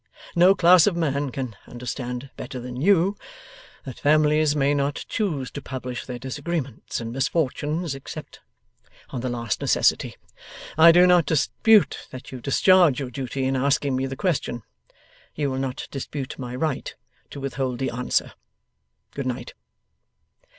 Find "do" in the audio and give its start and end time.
10.91-11.05